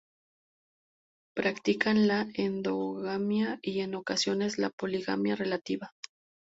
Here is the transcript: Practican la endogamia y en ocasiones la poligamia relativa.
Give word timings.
Practican 1.35 2.07
la 2.07 2.25
endogamia 2.33 3.59
y 3.61 3.81
en 3.81 3.93
ocasiones 3.93 4.57
la 4.57 4.71
poligamia 4.71 5.35
relativa. 5.35 5.91